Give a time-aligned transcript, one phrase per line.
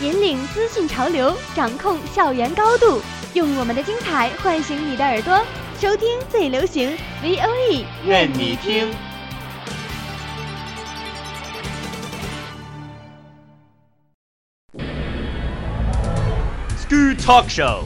[0.00, 3.02] 引领资讯潮流，掌控校园高度，
[3.34, 5.38] 用我们的精彩唤醒你的耳朵，
[5.78, 8.90] 收听最流行 V O E，愿你听。
[16.78, 17.82] School Talk Show，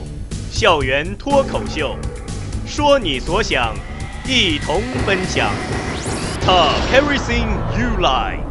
[0.52, 1.96] 校园脱口秀，
[2.64, 3.74] 说你所想，
[4.24, 5.50] 一同分享。
[6.46, 8.43] Talk everything you like。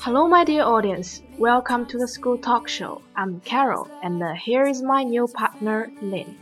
[0.00, 1.22] Hello, my dear audience.
[1.38, 3.02] Welcome to the School Talk Show.
[3.16, 6.36] I'm Carol, and uh, here is my new partner, Lin.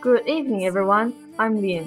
[0.00, 1.12] Good evening, everyone.
[1.38, 1.86] I'm Lin.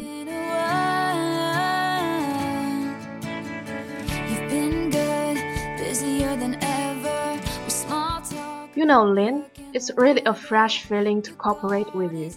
[8.75, 12.30] You know, Lin, it's really a fresh feeling to cooperate with you.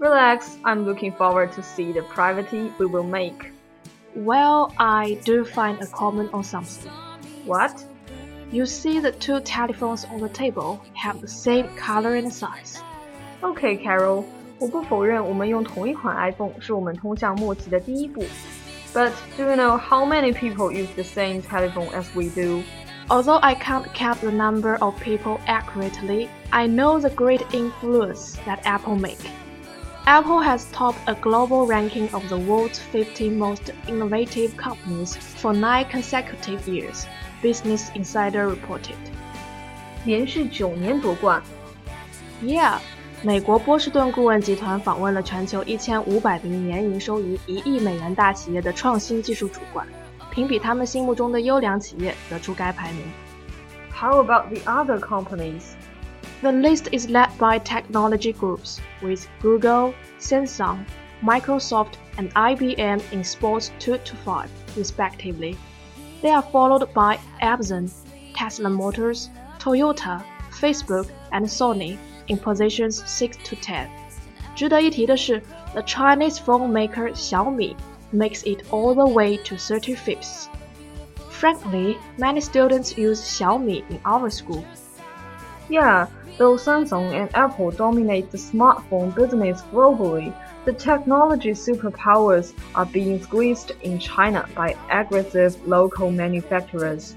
[0.00, 3.52] Relax, I'm looking forward to see the privacy we will make.
[4.16, 6.90] Well, I do find a comment on something.
[7.44, 7.84] What?
[8.51, 12.81] You see the two telephones on the table have the same color and size.
[13.41, 14.25] Okay, Carol.
[14.59, 18.23] 我不否认我们用同一款 iPhone 是我们通向默契的第一步。
[18.93, 22.63] But do you know how many people use the same telephone as we do?
[23.09, 28.59] Although I can't count the number of people accurately, I know the great influence that
[28.65, 29.29] Apple make.
[30.07, 35.85] Apple has topped a global ranking of the world's 50 most innovative companies for nine
[35.85, 37.05] consecutive years,
[37.41, 38.95] Business Insider reported.
[40.05, 41.41] 连续九年夺冠。
[42.43, 42.77] Yeah，
[43.23, 49.87] 美国波士顿顾问集团访问了全球1500名年营收逾一亿美元大企业的创新技术主管，
[50.31, 53.01] 评比他们心目中的优良企业，得出该排名。
[53.91, 55.73] How about the other companies?
[56.41, 60.85] The list is led by technology groups, with Google, Samsung,
[61.23, 65.57] Microsoft, and IBM in spots 2 to 5, respectively.
[66.21, 67.89] They are followed by Amazon,
[68.33, 69.29] Tesla Motors,
[69.59, 71.97] Toyota, Facebook, and Sony
[72.27, 73.89] in positions 6 to 10.
[74.55, 75.41] 值得一提的是，
[75.73, 77.75] the Chinese phone maker Xiaomi
[78.11, 80.47] makes it all the way to 35th.
[81.29, 84.63] Frankly, many students use Xiaomi in our school.
[85.69, 86.07] Yeah,
[86.39, 90.33] though Samsung and Apple dominate the smartphone business globally,
[90.64, 97.16] the technology superpowers are being squeezed in China by aggressive local manufacturers.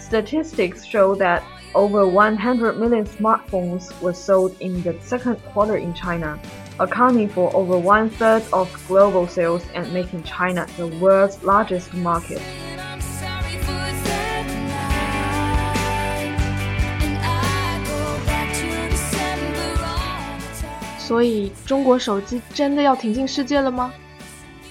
[0.00, 1.44] Statistics show that
[1.74, 6.40] over 100 million smartphones were sold in the second quarter in China,
[6.80, 12.42] accounting for over one third of global sales and making China the world's largest market.
[21.05, 23.91] 所以，中国手机真的要挺进世界了吗？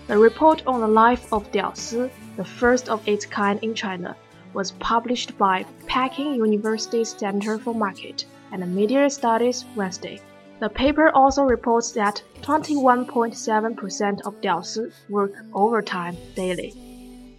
[0.08, 4.16] The report on the life of 屌丝, the first of its kind in China,
[4.57, 10.19] was published by Peking University Center for Market and Media Studies Wednesday.
[10.61, 16.73] The paper also reports that 21.7% of Diaosi work overtime daily.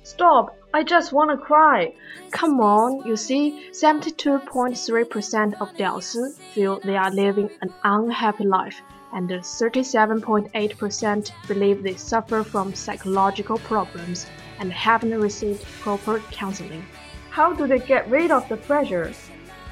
[0.04, 0.56] Stop!
[0.76, 1.96] I just want to cry!
[2.30, 8.80] Come on, you see, 72.3% of Diaosi feel they are living an unhappy life,
[9.12, 14.28] and 37.8% believe they suffer from psychological problems
[14.60, 16.86] and haven't received proper counseling.
[17.38, 19.14] How do they get rid of the pressure?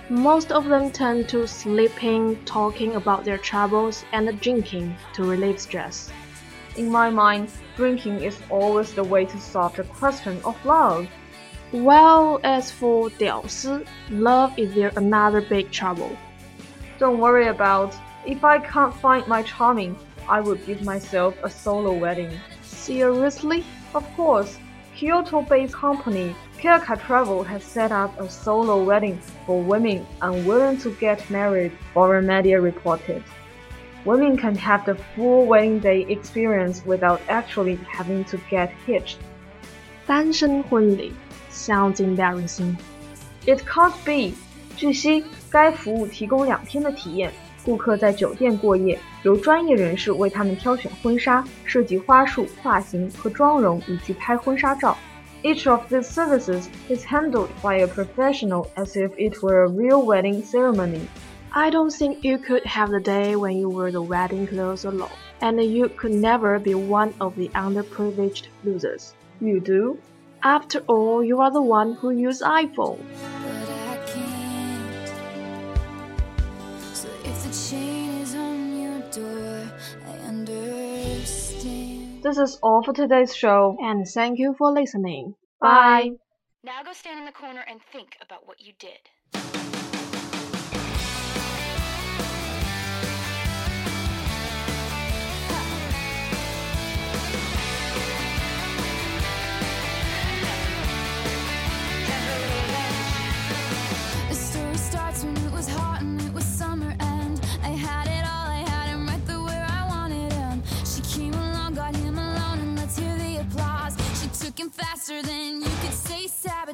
[0.07, 6.11] Most of them turn to sleeping, talking about their troubles, and drinking to relieve stress.
[6.77, 11.07] In my mind, drinking is always the way to solve the question of love.
[11.71, 16.15] Well, as for 屌丝, love is their another big trouble.
[16.99, 17.95] Don't worry about
[18.27, 19.97] if I can't find my charming,
[20.29, 22.39] I would give myself a solo wedding.
[22.61, 23.65] Seriously?
[23.95, 24.59] Of course,
[24.96, 31.30] Kyoto-based company Kirka Travel has set up a solo wedding for women unwilling to get
[31.30, 33.22] married, foreign media reported.
[34.04, 39.16] Women can have the full wedding day experience without actually having to get hitched.
[40.06, 41.12] 单身婚礼
[41.52, 42.76] sounds embarrassing.
[43.46, 44.34] It can't be.
[44.76, 47.32] 据悉，该服务提供两天的体验，
[47.64, 54.96] 顾客在酒店过夜，由专业人士为他们挑选婚纱、设计花束、发型和妆容，以及拍婚纱照。
[55.42, 60.42] Each of these services is handled by a professional as if it were a real wedding
[60.42, 61.00] ceremony.
[61.52, 65.10] I don't think you could have the day when you wear the wedding clothes alone,
[65.40, 69.14] and you could never be one of the underprivileged losers.
[69.40, 69.96] You do?
[70.42, 72.98] After all, you are the one who use iPhone.
[82.25, 83.77] This is all for today's show.
[83.79, 85.35] And thank you for listening.
[85.61, 86.11] Bye.
[86.63, 88.99] Now go stand in the corner and think about what you did.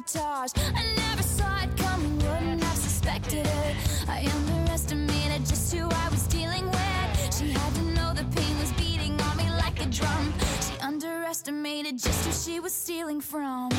[0.06, 0.52] Sabotage.
[0.74, 3.76] I never saw it coming, wouldn't have suspected it.
[4.08, 7.34] I underestimated just who I was dealing with.
[7.36, 10.32] She had to know the pain was beating on me like a drum.
[10.60, 13.70] She underestimated just who she was stealing from.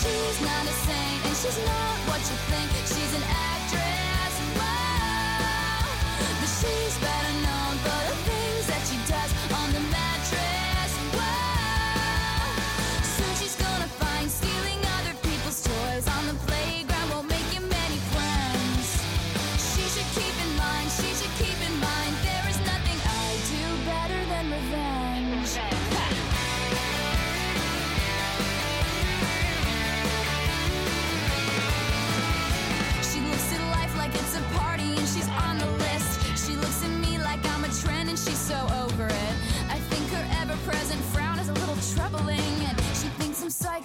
[0.00, 2.89] She's not a saint, and she's not what you think.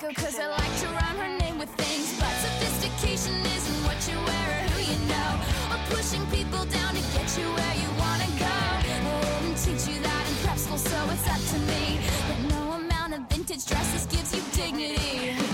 [0.07, 2.17] Because I like to rhyme her name with things.
[2.19, 5.29] But sophistication isn't what you wear or who you know.
[5.71, 8.55] Or pushing people down to get you where you want to go.
[8.85, 11.99] They didn't teach you that in prep school, so it's up to me.
[12.27, 15.44] But no amount of vintage dresses gives you dignity.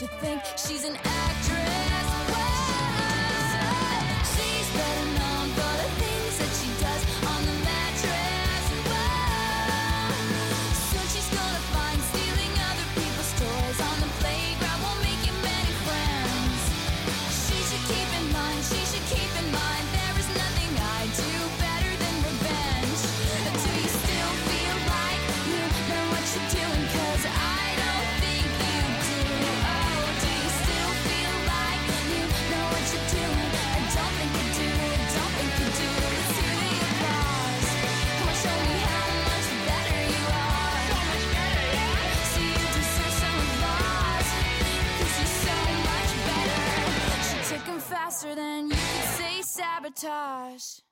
[0.00, 0.42] You think.
[0.56, 1.67] She's an actress.
[49.98, 50.87] Sabotage.